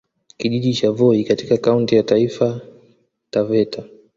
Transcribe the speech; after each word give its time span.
Kijiji 0.37 0.73
cha 0.73 0.91
Voi 0.91 1.23
katika 1.23 1.57
Kaunti 1.57 1.95
ya 1.95 2.03
Taifa 2.03 2.61
Taveta 3.29 3.83